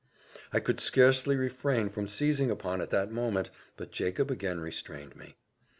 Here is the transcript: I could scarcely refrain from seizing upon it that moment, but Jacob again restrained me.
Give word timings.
I 0.51 0.59
could 0.59 0.79
scarcely 0.79 1.35
refrain 1.35 1.89
from 1.91 2.07
seizing 2.07 2.49
upon 2.49 2.81
it 2.81 2.89
that 2.89 3.11
moment, 3.11 3.51
but 3.77 3.91
Jacob 3.91 4.31
again 4.31 4.59
restrained 4.59 5.15
me. 5.15 5.35